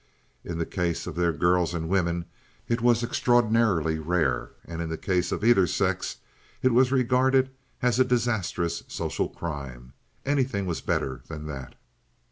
In 0.43 0.57
the 0.57 0.65
case 0.65 1.05
of 1.05 1.13
their 1.13 1.31
girls 1.31 1.75
and 1.75 1.87
women 1.87 2.25
it 2.67 2.81
was 2.81 3.03
extraordinarily 3.03 3.99
rare, 3.99 4.49
and 4.65 4.81
in 4.81 4.89
the 4.89 4.97
case 4.97 5.31
of 5.31 5.43
either 5.43 5.67
sex 5.67 6.17
it 6.63 6.73
was 6.73 6.91
regarded 6.91 7.51
as 7.83 7.99
a 7.99 8.03
disastrous 8.03 8.81
social 8.87 9.29
crime. 9.29 9.93
Anything 10.25 10.65
was 10.65 10.81
better 10.81 11.21
than 11.27 11.45
that. 11.45 11.75